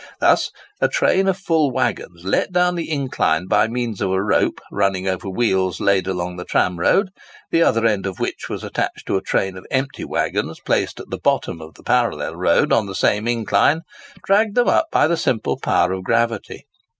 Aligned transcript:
Thus, 0.19 0.49
a 0.81 0.87
train 0.87 1.27
of 1.27 1.37
full 1.37 1.69
waggons 1.69 2.23
let 2.25 2.51
down 2.51 2.73
the 2.73 2.89
incline 2.89 3.45
by 3.45 3.67
means 3.67 4.01
of 4.01 4.09
a 4.09 4.19
rope 4.23 4.59
running 4.71 5.07
over 5.07 5.29
wheels 5.29 5.79
laid 5.79 6.07
along 6.07 6.37
the 6.37 6.43
tramroad, 6.43 7.09
the 7.51 7.61
other 7.61 7.85
end 7.85 8.07
of 8.07 8.19
which 8.19 8.49
was 8.49 8.63
attached 8.63 9.05
to 9.05 9.15
a 9.17 9.21
train 9.21 9.55
of 9.55 9.67
empty 9.69 10.03
waggons 10.03 10.59
placed 10.59 10.99
at 10.99 11.11
the 11.11 11.19
bottom 11.19 11.61
of 11.61 11.75
the 11.75 11.83
parallel 11.83 12.35
road 12.35 12.73
on 12.73 12.87
the 12.87 12.95
same 12.95 13.27
incline, 13.27 13.81
dragged 14.25 14.55
them 14.55 14.67
up 14.69 14.87
by 14.91 15.05
the 15.05 15.15
simple 15.17 15.59
power 15.61 15.91
of 15.91 16.03
gravity. 16.03 16.65